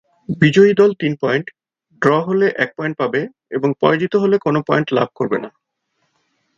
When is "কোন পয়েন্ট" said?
4.37-4.87